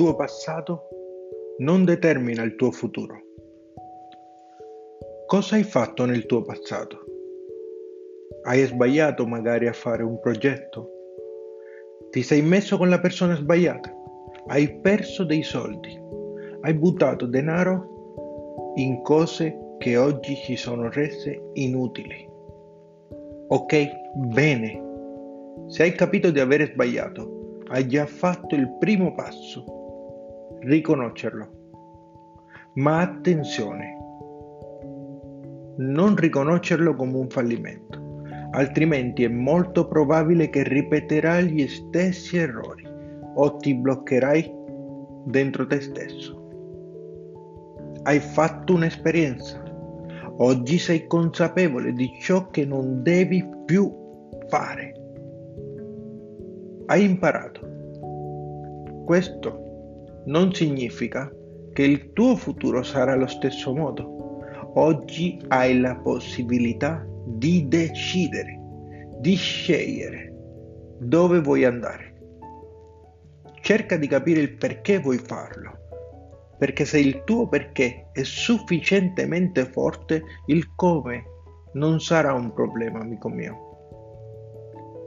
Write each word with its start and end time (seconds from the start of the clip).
tuo 0.00 0.14
passato 0.14 0.88
non 1.58 1.84
determina 1.84 2.42
il 2.42 2.56
tuo 2.56 2.70
futuro. 2.70 3.20
Cosa 5.26 5.56
hai 5.56 5.62
fatto 5.62 6.06
nel 6.06 6.24
tuo 6.24 6.40
passato? 6.40 7.04
Hai 8.44 8.64
sbagliato 8.64 9.26
magari 9.26 9.66
a 9.66 9.74
fare 9.74 10.02
un 10.02 10.18
progetto? 10.18 10.88
Ti 12.08 12.22
sei 12.22 12.40
messo 12.40 12.78
con 12.78 12.88
la 12.88 12.98
persona 12.98 13.34
sbagliata? 13.34 13.94
Hai 14.46 14.80
perso 14.80 15.24
dei 15.24 15.42
soldi? 15.42 16.00
Hai 16.62 16.72
buttato 16.72 17.26
denaro 17.26 18.72
in 18.76 19.02
cose 19.02 19.74
che 19.76 19.98
oggi 19.98 20.34
ci 20.36 20.56
sono 20.56 20.88
rese 20.88 21.50
inutili? 21.52 22.26
Ok, 23.48 23.86
bene. 24.14 24.82
Se 25.66 25.82
hai 25.82 25.92
capito 25.92 26.30
di 26.30 26.40
aver 26.40 26.70
sbagliato, 26.72 27.58
hai 27.68 27.86
già 27.86 28.06
fatto 28.06 28.54
il 28.54 28.78
primo 28.78 29.14
passo, 29.14 29.78
riconoscerlo. 30.60 31.48
Ma 32.74 33.00
attenzione, 33.00 33.96
non 35.76 36.16
riconoscerlo 36.16 36.94
come 36.94 37.16
un 37.16 37.28
fallimento, 37.28 38.22
altrimenti 38.52 39.24
è 39.24 39.28
molto 39.28 39.86
probabile 39.88 40.50
che 40.50 40.62
ripeterai 40.62 41.48
gli 41.48 41.66
stessi 41.66 42.36
errori 42.36 42.86
o 43.34 43.56
ti 43.56 43.74
bloccherai 43.74 44.54
dentro 45.24 45.66
te 45.66 45.80
stesso. 45.80 46.38
Hai 48.02 48.18
fatto 48.18 48.74
un'esperienza. 48.74 49.62
Oggi 50.38 50.78
sei 50.78 51.06
consapevole 51.06 51.92
di 51.92 52.10
ciò 52.20 52.48
che 52.48 52.64
non 52.64 53.02
devi 53.02 53.46
più 53.66 53.92
fare 54.48 55.00
hai 56.90 57.04
imparato. 57.04 57.60
Questo 59.04 59.69
non 60.26 60.52
significa 60.52 61.30
che 61.72 61.82
il 61.82 62.12
tuo 62.12 62.36
futuro 62.36 62.82
sarà 62.82 63.12
allo 63.12 63.26
stesso 63.26 63.74
modo. 63.74 64.38
Oggi 64.74 65.40
hai 65.48 65.80
la 65.80 65.96
possibilità 65.96 67.04
di 67.26 67.66
decidere, 67.68 68.58
di 69.20 69.34
scegliere 69.34 70.34
dove 70.98 71.40
vuoi 71.40 71.64
andare. 71.64 72.14
Cerca 73.62 73.96
di 73.96 74.06
capire 74.06 74.40
il 74.40 74.56
perché 74.56 74.98
vuoi 74.98 75.18
farlo, 75.18 75.78
perché 76.58 76.84
se 76.84 76.98
il 76.98 77.24
tuo 77.24 77.48
perché 77.48 78.08
è 78.12 78.22
sufficientemente 78.22 79.64
forte, 79.66 80.22
il 80.46 80.74
come 80.74 81.24
non 81.74 82.00
sarà 82.00 82.32
un 82.32 82.52
problema, 82.52 83.00
amico 83.00 83.28
mio. 83.28 83.68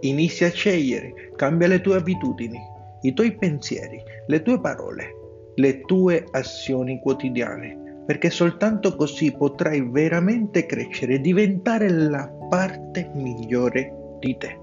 Inizia 0.02 0.48
a 0.48 0.52
scegliere, 0.52 1.32
cambia 1.36 1.68
le 1.68 1.82
tue 1.82 1.96
abitudini, 1.96 2.60
i 3.04 3.14
tuoi 3.14 3.36
pensieri, 3.38 4.02
le 4.28 4.42
tue 4.42 4.60
parole, 4.60 5.16
le 5.56 5.82
tue 5.82 6.26
azioni 6.32 7.00
quotidiane, 7.00 8.04
perché 8.06 8.30
soltanto 8.30 8.96
così 8.96 9.32
potrai 9.32 9.82
veramente 9.82 10.66
crescere 10.66 11.16
e 11.16 11.22
diventare 11.22 11.90
la 11.90 12.28
parte 12.50 13.12
migliore 13.14 14.18
di 14.20 14.38
te. 14.38 14.60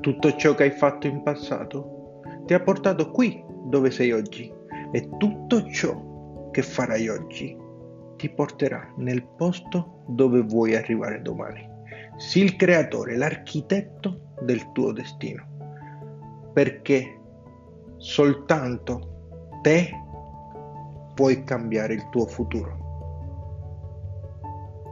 Tutto 0.00 0.36
ciò 0.36 0.54
che 0.54 0.62
hai 0.64 0.70
fatto 0.70 1.06
in 1.06 1.22
passato 1.22 2.20
ti 2.46 2.54
ha 2.54 2.60
portato 2.60 3.10
qui 3.10 3.42
dove 3.64 3.90
sei 3.90 4.12
oggi 4.12 4.50
e 4.92 5.08
tutto 5.18 5.68
ciò 5.70 6.50
che 6.50 6.62
farai 6.62 7.08
oggi 7.08 7.56
ti 8.16 8.28
porterà 8.30 8.92
nel 8.96 9.24
posto 9.36 10.02
dove 10.08 10.40
vuoi 10.42 10.74
arrivare 10.74 11.22
domani. 11.22 11.66
Sii 12.16 12.42
il 12.42 12.56
creatore, 12.56 13.16
l'architetto 13.16 14.32
del 14.40 14.72
tuo 14.72 14.92
destino, 14.92 15.57
perché 16.52 17.20
soltanto 17.96 19.58
te 19.62 19.90
puoi 21.14 21.42
cambiare 21.44 21.94
il 21.94 22.08
tuo 22.10 22.26
futuro. 22.26 22.86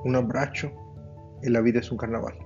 Un 0.04 0.14
abbraccio 0.14 1.38
e 1.40 1.48
la 1.48 1.60
vita 1.60 1.78
è 1.78 1.82
su 1.82 1.92
un 1.92 1.98
carnavale. 1.98 2.45